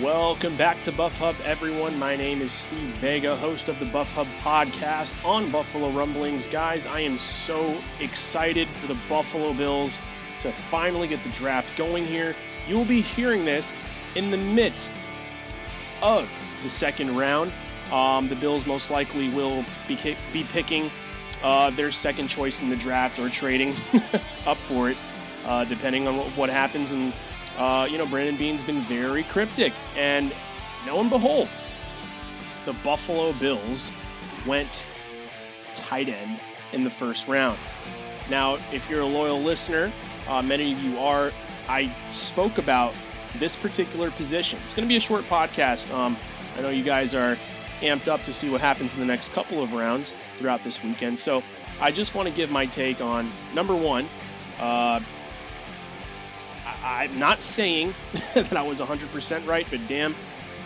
[0.00, 1.98] Welcome back to Buff Hub, everyone.
[1.98, 6.46] My name is Steve Vega, host of the Buff Hub podcast on Buffalo Rumblings.
[6.46, 9.98] Guys, I am so excited for the Buffalo Bills
[10.40, 12.34] to finally get the draft going here.
[12.66, 13.76] You will be hearing this
[14.16, 15.02] in the midst
[16.00, 16.26] of
[16.62, 17.52] the second round.
[17.92, 20.90] Um, the Bills most likely will be, be picking
[21.42, 23.74] uh, their second choice in the draft or trading
[24.46, 24.96] up for it,
[25.44, 27.12] uh, depending on what, happens and
[27.58, 29.72] uh, you know, Brandon Beane's been very cryptic.
[29.96, 30.32] And
[30.86, 31.48] lo and behold,
[32.64, 33.92] the Buffalo Bills
[34.46, 34.86] went
[35.74, 36.40] tight end
[36.72, 37.58] in the first round.
[38.30, 39.92] Now, if you're a loyal listener,
[40.28, 41.32] uh, many of you are,
[41.68, 42.94] I spoke about
[43.36, 44.58] this particular position.
[44.62, 45.92] It's going to be a short podcast.
[45.94, 46.16] Um,
[46.56, 47.36] I know you guys are
[47.80, 51.18] amped up to see what happens in the next couple of rounds throughout this weekend.
[51.18, 51.42] So
[51.80, 54.08] I just want to give my take on number one,
[54.60, 55.00] uh,
[56.84, 57.94] I'm not saying
[58.34, 60.14] that I was 100% right, but damn,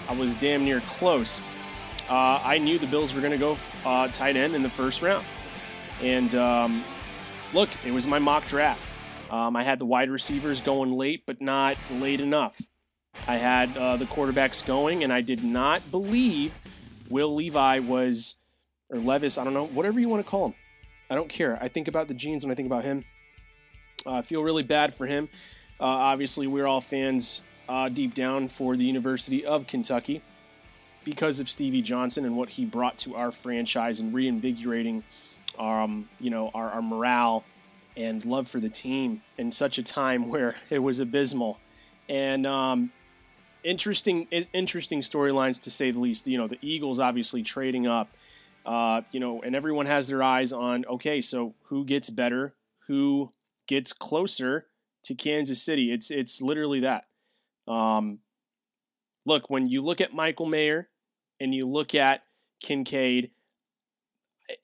[0.09, 1.41] I was damn near close.
[2.09, 5.03] Uh, I knew the Bills were going to go uh, tight end in the first
[5.03, 5.25] round.
[6.03, 6.85] And um,
[7.53, 8.93] look, it was my mock draft.
[9.31, 12.61] Um, I had the wide receivers going late, but not late enough.
[13.27, 16.59] I had uh, the quarterbacks going, and I did not believe
[17.09, 18.37] Will Levi was,
[18.91, 20.55] or Levis, I don't know, whatever you want to call him.
[21.11, 21.59] I don't care.
[21.61, 23.05] I think about the jeans when I think about him.
[24.05, 25.29] Uh, I feel really bad for him.
[25.81, 30.23] Uh, obviously, we're all fans uh, deep down for the University of Kentucky
[31.05, 35.05] because of Stevie Johnson and what he brought to our franchise and reinvigorating,
[35.59, 37.45] um, you know, our, our morale
[37.97, 41.59] and love for the team in such a time where it was abysmal.
[42.09, 42.91] And um,
[43.63, 46.27] interesting, interesting storylines to say the least.
[46.27, 48.09] You know, the Eagles obviously trading up.
[48.65, 52.53] Uh, you know, and everyone has their eyes on okay, so who gets better,
[52.89, 53.31] who
[53.69, 54.67] gets closer
[55.07, 55.93] to Kansas City.
[55.93, 57.07] It's it's literally that.
[57.69, 58.21] Um,
[59.25, 60.89] look, when you look at Michael Mayer
[61.41, 62.23] and you look at
[62.61, 63.31] Kincaid,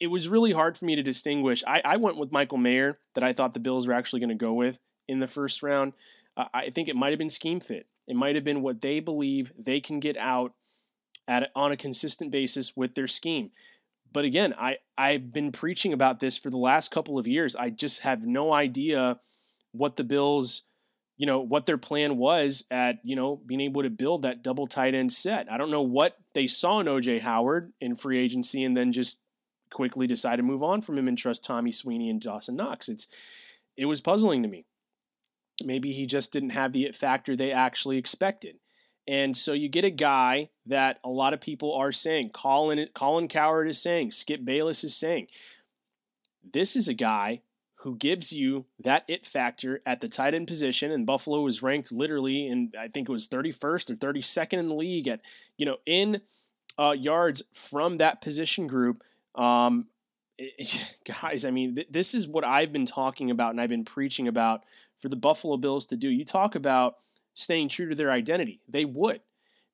[0.00, 1.62] it was really hard for me to distinguish.
[1.66, 4.34] I, I went with Michael Mayer that I thought the Bills were actually going to
[4.34, 5.92] go with in the first round.
[6.36, 7.86] Uh, I think it might have been scheme fit.
[8.06, 10.54] It might have been what they believe they can get out
[11.28, 13.50] at on a consistent basis with their scheme.
[14.12, 17.56] But again, I I've been preaching about this for the last couple of years.
[17.56, 19.20] I just have no idea
[19.72, 20.62] what the Bills,
[21.16, 24.66] you know, what their plan was at, you know, being able to build that double
[24.66, 25.50] tight end set.
[25.50, 29.22] I don't know what they saw in OJ Howard in free agency and then just
[29.70, 32.88] quickly decided to move on from him and trust Tommy Sweeney and Dawson Knox.
[32.88, 33.08] It's
[33.76, 34.66] it was puzzling to me.
[35.64, 38.56] Maybe he just didn't have the factor they actually expected.
[39.08, 43.28] And so you get a guy that a lot of people are saying, Colin Colin
[43.28, 45.28] Cowherd is saying, Skip Bayless is saying.
[46.52, 47.42] This is a guy
[47.82, 50.92] who gives you that it factor at the tight end position.
[50.92, 54.74] And Buffalo was ranked literally in, I think it was 31st or 32nd in the
[54.74, 55.20] league at,
[55.56, 56.20] you know, in
[56.78, 59.00] uh, yards from that position group.
[59.34, 59.88] Um,
[60.38, 63.84] it, guys, I mean, th- this is what I've been talking about and I've been
[63.84, 64.62] preaching about
[65.00, 66.08] for the Buffalo Bills to do.
[66.08, 66.98] You talk about
[67.34, 68.60] staying true to their identity.
[68.68, 69.22] They would,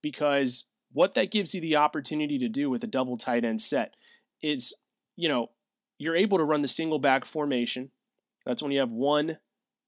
[0.03, 3.97] because what that gives you the opportunity to do with a double tight end set
[4.43, 4.75] is,
[5.15, 5.51] you know,
[5.99, 7.91] you're able to run the single back formation
[8.49, 9.37] that's when you have one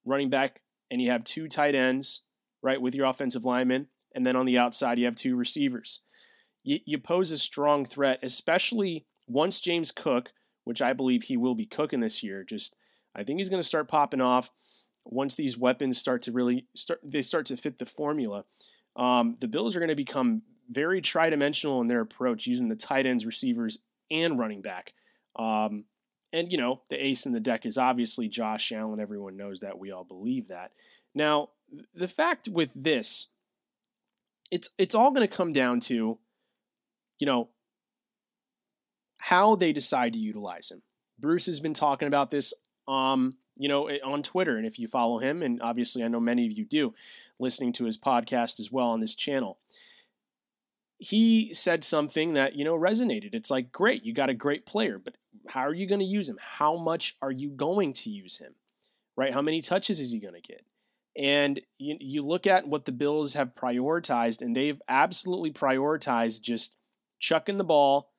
[0.05, 0.61] running back
[0.91, 2.25] and you have two tight ends,
[2.63, 3.87] right, with your offensive linemen.
[4.15, 6.03] And then on the outside, you have two receivers.
[6.63, 10.33] You, you pose a strong threat, especially once James Cook,
[10.65, 12.77] which I believe he will be cooking this year, just
[13.17, 14.51] I think he's going to start popping off
[15.07, 18.45] once these weapons start to really start they start to fit the formula.
[18.95, 23.07] Um, the Bills are going to become very tri-dimensional in their approach, using the tight
[23.07, 24.93] ends, receivers, and running back.
[25.35, 25.85] Um,
[26.33, 29.01] And, you know, the ace in the deck is obviously Josh Allen.
[29.01, 29.79] Everyone knows that.
[29.79, 30.73] We all believe that.
[31.15, 31.51] Now,
[31.95, 33.33] the fact with this,
[34.51, 36.19] it's it's all going to come down to,
[37.19, 37.51] you know,
[39.19, 40.83] how they decide to utilize him.
[41.19, 42.55] Bruce has been talking about this,
[42.89, 46.47] um, you know, on Twitter, and if you follow him, and obviously I know many
[46.47, 46.95] of you do,
[47.39, 49.59] listening to his podcast as well on this channel,
[50.99, 53.35] he said something that you know resonated.
[53.35, 55.15] It's like, great, you got a great player, but
[55.49, 56.39] how are you going to use him?
[56.41, 58.55] How much are you going to use him?
[59.17, 59.35] Right?
[59.35, 60.65] How many touches is he going to get?
[61.17, 66.77] And you, you look at what the Bills have prioritized, and they've absolutely prioritized just
[67.19, 68.11] chucking the ball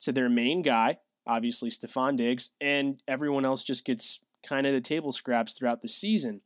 [0.00, 4.80] to their main guy, obviously Stefon Diggs, and everyone else just gets kind of the
[4.80, 6.40] table scraps throughout the season.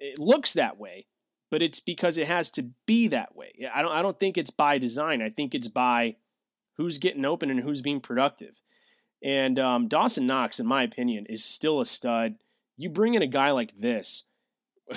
[0.00, 1.06] It looks that way,
[1.50, 3.52] but it's because it has to be that way.
[3.72, 5.20] I don't I don't think it's by design.
[5.22, 6.16] I think it's by
[6.76, 8.60] who's getting open and who's being productive.
[9.22, 12.36] And um, Dawson Knox, in my opinion, is still a stud.
[12.76, 14.26] You bring in a guy like this,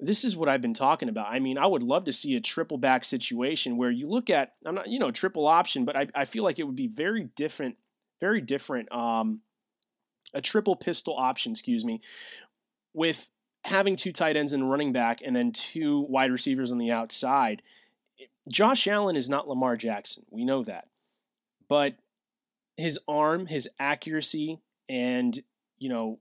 [0.00, 1.28] this is what I've been talking about.
[1.30, 4.54] I mean, I would love to see a triple back situation where you look at,
[4.66, 7.24] I'm not, you know, triple option, but I, I feel like it would be very
[7.36, 7.76] different,
[8.20, 8.92] very different.
[8.92, 9.40] Um,
[10.34, 12.00] a triple pistol option, excuse me,
[12.92, 13.30] with
[13.64, 17.62] having two tight ends and running back and then two wide receivers on the outside.
[18.48, 20.24] Josh Allen is not Lamar Jackson.
[20.30, 20.86] We know that.
[21.68, 21.94] But
[22.76, 25.38] his arm, his accuracy, and,
[25.78, 26.18] you know,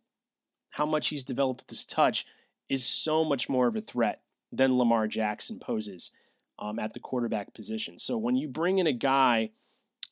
[0.71, 2.25] how much he's developed this touch–
[2.71, 6.13] is so much more of a threat than Lamar Jackson poses
[6.57, 8.00] um, at the quarterback position.
[8.00, 9.50] So when you bring in a guy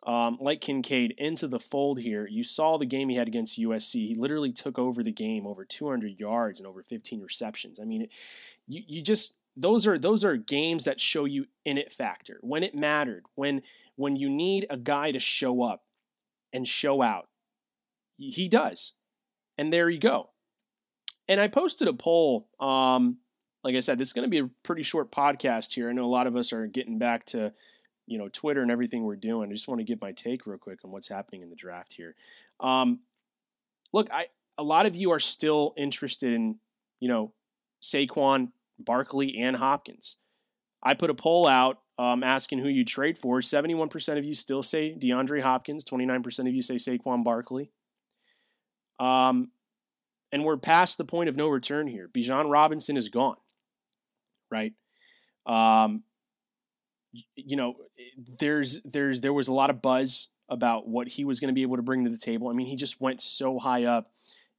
[0.06, 4.10] um, like Kincaid into the fold here, you saw the game he had against USC.
[4.10, 7.80] He literally took over the game, over 200 yards and over 15 receptions.
[7.80, 8.10] I mean,
[8.68, 12.64] you you just those are those are games that show you in it factor when
[12.64, 13.62] it mattered when
[13.96, 15.84] when you need a guy to show up
[16.54, 17.28] and show out.
[18.18, 18.96] He does,
[19.58, 20.32] and there you go.
[21.28, 22.50] And I posted a poll.
[22.60, 23.20] Um,
[23.64, 25.90] like I said, this is going to be a pretty short podcast here.
[25.90, 27.54] I know a lot of us are getting back to,
[28.08, 29.50] you know, Twitter and everything we're doing.
[29.50, 31.94] I just want to give my take real quick on what's happening in the draft
[31.94, 32.16] here.
[32.60, 33.00] Um,
[33.94, 36.60] look, I a lot of you are still interested in,
[37.00, 37.34] you know,
[37.82, 40.18] Saquon, Barkley, and Hopkins.
[40.84, 43.42] I put a poll out um, asking who you trade for.
[43.42, 45.84] 71% of you still say DeAndre Hopkins.
[45.84, 47.72] 29% of you say Saquon Barkley.
[49.02, 49.52] Um,
[50.32, 52.08] and we're past the point of no return here.
[52.08, 53.36] Bijan Robinson is gone,
[54.50, 54.72] right?
[55.46, 56.04] Um,
[57.36, 57.76] you know,
[58.40, 61.64] there's there's there was a lot of buzz about what he was going to be
[61.64, 62.48] able to bring to the table.
[62.48, 64.12] I mean, he just went so high up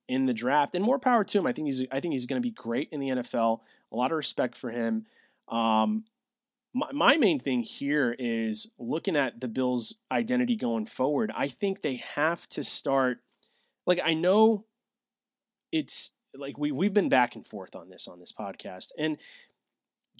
[0.09, 1.47] in the draft, and more power to him.
[1.47, 3.61] I think he's I think he's going to be great in the NFL.
[3.93, 5.07] A lot of respect for him.
[5.49, 6.05] Um,
[6.73, 11.33] my, my main thing here is looking at the Bills' identity going forward.
[11.37, 13.19] I think they have to start.
[13.87, 14.67] Like I know
[15.73, 19.19] it's like we we've been back and forth on this on this podcast and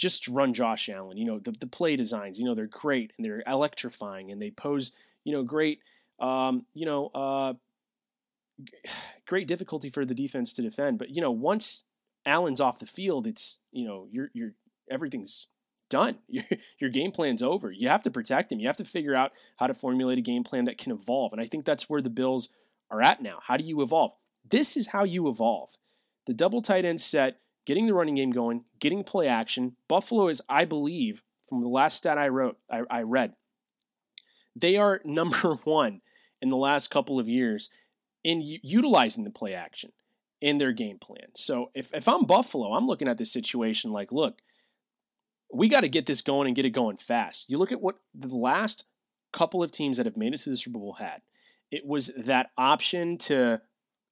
[0.01, 1.19] just run Josh Allen.
[1.19, 4.51] You know, the, the play designs, you know, they're great and they're electrifying and they
[4.51, 4.93] pose,
[5.25, 5.81] you know, great,
[6.19, 7.53] um, you know, uh,
[9.29, 10.99] great difficulty for the defense to defend.
[10.99, 11.85] But, you know, once
[12.25, 14.53] Allen's off the field, it's, you know, you're, you're,
[14.91, 15.49] everything's
[15.91, 16.19] done.
[16.29, 16.45] Your,
[16.79, 17.71] your game plan's over.
[17.71, 18.61] You have to protect him.
[18.61, 21.33] You have to figure out how to formulate a game plan that can evolve.
[21.33, 22.51] And I think that's where the Bills
[22.91, 23.41] are at now.
[23.43, 24.15] How do you evolve?
[24.49, 25.77] This is how you evolve.
[26.27, 29.77] The double tight end set, getting the running game going, getting play action.
[29.89, 33.35] Buffalo is, I believe, from the last stat I wrote, I, I read,
[34.57, 36.01] they are number one
[36.41, 37.71] in the last couple of years
[38.25, 39.93] in u- utilizing the play action
[40.41, 41.29] in their game plan.
[41.35, 44.39] So if, if I'm Buffalo, I'm looking at this situation like, look,
[45.53, 47.51] we got to get this going and get it going fast.
[47.51, 48.87] You look at what the last
[49.33, 51.23] couple of teams that have made it to the Super Bowl had.
[51.71, 53.61] It was that option to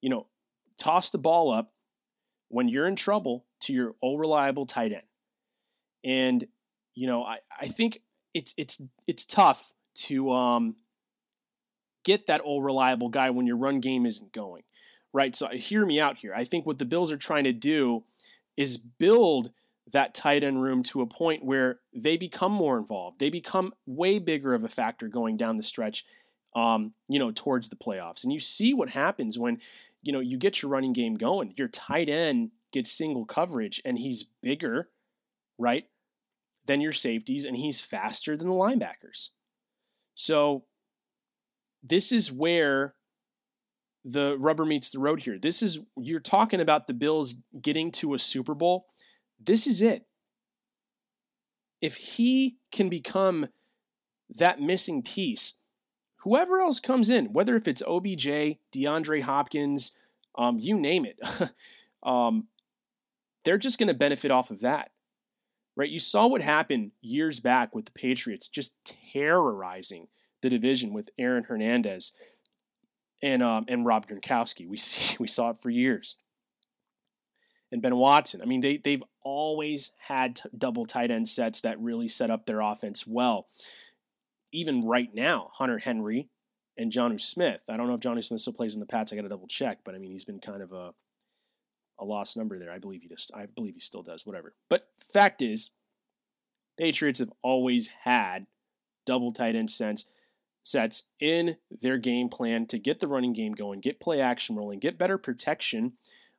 [0.01, 0.27] you know,
[0.79, 1.71] toss the ball up
[2.49, 5.03] when you're in trouble to your old reliable tight end.
[6.05, 6.47] And,
[6.95, 8.01] you know, I, I think
[8.35, 10.77] it's it's it's tough to um,
[12.05, 14.63] get that old reliable guy when your run game isn't going.
[15.13, 15.35] Right.
[15.35, 16.35] So hear me out here.
[16.35, 18.05] I think what the Bills are trying to do
[18.57, 19.51] is build
[19.93, 23.21] that tight end room to a point where they become more involved.
[23.21, 26.05] They become way bigger of a factor going down the stretch,
[26.55, 28.25] um, you know, towards the playoffs.
[28.25, 29.59] And you see what happens when
[30.03, 31.55] you know, you get your running game going.
[31.57, 34.89] Your tight end gets single coverage and he's bigger,
[35.59, 35.85] right,
[36.67, 39.31] than your safeties and he's faster than the linebackers.
[40.15, 40.65] So
[41.83, 42.95] this is where
[44.05, 45.39] the rubber meets the road here.
[45.39, 48.87] This is you're talking about the Bills getting to a Super Bowl.
[49.39, 50.05] This is it.
[51.81, 53.49] If he can become
[54.31, 55.61] that missing piece,
[56.19, 59.97] whoever else comes in, whether if it's OBJ, DeAndre Hopkins,
[60.37, 61.19] um, you name it,
[62.03, 62.49] um,
[63.45, 64.91] they're just going to benefit off of that.
[65.77, 65.91] Right?
[65.91, 68.75] You saw what happened years back with the Patriots just
[69.13, 70.09] terrorizing
[70.43, 72.13] the division with Aaron Hernandez
[73.23, 74.69] and um, and Rob Gronkowski.
[74.69, 76.17] We see we saw it for years.
[77.71, 78.41] And Ben Watson.
[78.41, 82.47] I mean, they they've always had t- double tight end sets that really set up
[82.47, 83.47] their offense well.
[84.53, 86.29] Even right now, Hunter Henry
[86.79, 87.63] and Jonnu Smith.
[87.69, 89.13] I don't know if Jonnu Smith still plays in the Pats.
[89.13, 90.95] I got to double check, but I mean, he's been kind of a
[92.01, 92.71] a lost number there.
[92.71, 94.25] I believe he just I believe he still does.
[94.25, 94.55] Whatever.
[94.71, 95.73] But fact is,
[96.79, 98.47] Patriots have always had
[99.05, 100.07] double tight end sets
[100.63, 104.79] sets in their game plan to get the running game going, get play action rolling,
[104.79, 105.95] get better protection,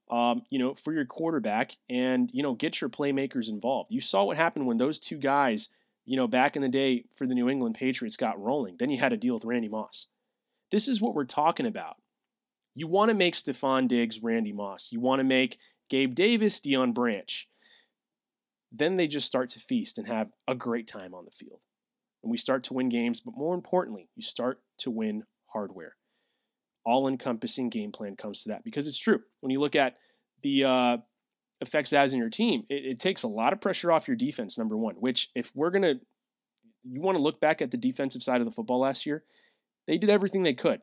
[0.10, 3.92] um, you know, for your quarterback, and you know, get your playmakers involved.
[3.92, 5.70] You saw what happened when those two guys,
[6.06, 8.76] you know, back in the day for the New England Patriots got rolling.
[8.78, 10.08] Then you had to deal with Randy Moss.
[10.72, 11.98] This is what we're talking about.
[12.76, 14.92] You want to make Stefon Diggs Randy Moss.
[14.92, 15.58] You want to make
[15.90, 17.48] Gabe Davis Deion Branch.
[18.72, 21.60] Then they just start to feast and have a great time on the field
[22.24, 25.96] and we start to win games, but more importantly, you start to win hardware.
[26.86, 29.22] All encompassing game plan comes to that because it's true.
[29.42, 29.98] When you look at
[30.42, 30.98] the uh,
[31.62, 34.58] effects as in your team, it, it takes a lot of pressure off your defense,
[34.58, 36.00] number one, which if we're going to,
[36.84, 39.24] you want to look back at the defensive side of the football last year,
[39.88, 40.82] they did everything they could.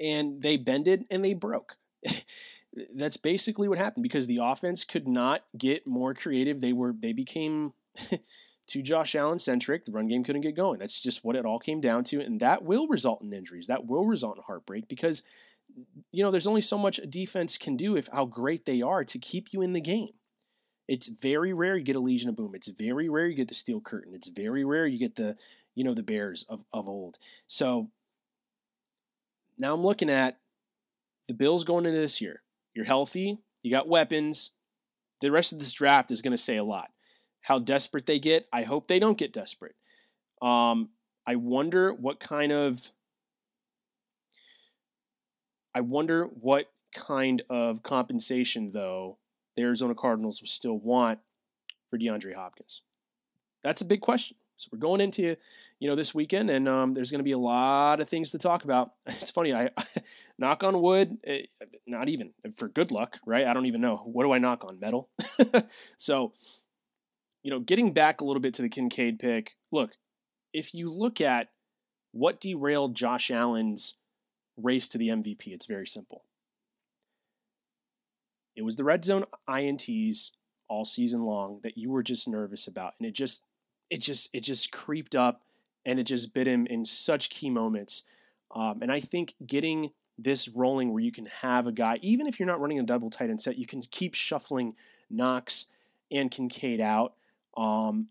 [0.00, 1.76] And they bended and they broke.
[2.94, 6.60] That's basically what happened because the offense could not get more creative.
[6.60, 7.72] They were they became
[8.70, 9.84] too Josh Allen centric.
[9.84, 10.78] The run game couldn't get going.
[10.78, 12.20] That's just what it all came down to.
[12.20, 13.66] And that will result in injuries.
[13.66, 15.24] That will result in heartbreak because,
[16.12, 19.04] you know, there's only so much a defense can do if how great they are
[19.04, 20.12] to keep you in the game.
[20.88, 22.54] It's very rare you get a Legion of Boom.
[22.54, 24.14] It's very rare you get the Steel Curtain.
[24.14, 25.36] It's very rare you get the,
[25.74, 27.18] you know, the Bears of, of old.
[27.46, 27.90] So
[29.58, 30.38] now I'm looking at
[31.28, 32.42] the Bills going into this year.
[32.74, 33.38] You're healthy.
[33.62, 34.52] You got weapons.
[35.20, 36.90] The rest of this draft is going to say a lot
[37.40, 38.46] how desperate they get.
[38.52, 39.74] I hope they don't get desperate.
[40.42, 40.90] Um,
[41.26, 42.92] I wonder what kind of
[45.74, 49.18] I wonder what kind of compensation though
[49.56, 51.20] the Arizona Cardinals will still want
[51.88, 52.82] for DeAndre Hopkins.
[53.62, 54.36] That's a big question.
[54.56, 55.36] So we're going into
[55.78, 58.38] you know this weekend, and um, there's going to be a lot of things to
[58.38, 58.92] talk about.
[59.06, 59.54] It's funny.
[59.54, 59.70] I
[60.38, 61.16] knock on wood.
[61.22, 63.46] It, eh, not even for good luck, right?
[63.46, 63.96] I don't even know.
[64.04, 64.78] What do I knock on?
[64.78, 65.08] Metal.
[65.98, 66.32] so
[67.42, 69.92] you know, getting back a little bit to the Kincaid pick, look,
[70.52, 71.48] if you look at
[72.12, 74.00] what derailed Josh Allen's
[74.56, 76.24] race to the MVP, it's very simple.
[78.56, 80.32] It was the red zone INTs
[80.68, 82.94] all season long that you were just nervous about.
[82.98, 83.46] And it just,
[83.88, 85.42] it just, it just creeped up
[85.86, 88.04] and it just bit him in such key moments.
[88.54, 92.38] Um, and I think getting this rolling where you can have a guy, even if
[92.38, 94.74] you're not running a double tight end set, you can keep shuffling
[95.08, 95.66] Knox
[96.10, 97.14] and Kincaid out
[97.56, 98.08] um,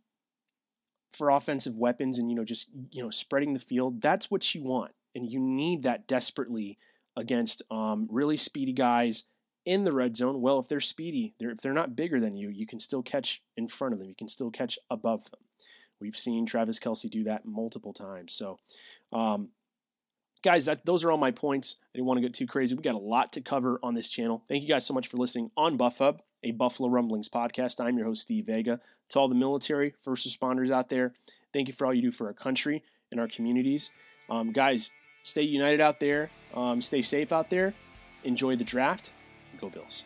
[1.12, 4.01] for offensive weapons and you know just you know spreading the field.
[4.01, 6.77] That's what you want, and you need that desperately
[7.15, 9.25] against um, really speedy guys
[9.65, 10.41] in the red zone.
[10.41, 13.43] Well, if they're speedy, they're, if they're not bigger than you, you can still catch
[13.58, 14.08] in front of them.
[14.08, 15.41] You can still catch above them.
[16.00, 18.34] We've seen Travis Kelce do that multiple times.
[18.34, 18.58] So,
[19.12, 19.50] um,
[20.43, 21.77] guys, that those are all my points.
[21.84, 22.75] I didn't want to get too crazy.
[22.75, 24.43] We got a lot to cover on this channel.
[24.48, 27.84] Thank you guys so much for listening on Buff Hub a Buffalo Rumblings podcast.
[27.84, 28.79] I'm your host, Steve Vega.
[29.10, 31.13] To all the military, first responders out there,
[31.53, 33.91] thank you for all you do for our country and our communities.
[34.29, 34.91] Um, guys,
[35.24, 37.74] stay united out there, um, stay safe out there,
[38.24, 39.13] enjoy the draft,
[39.60, 40.05] go Bills.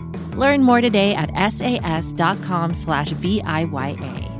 [0.37, 4.30] Learn more today at sas.com slash VIYA.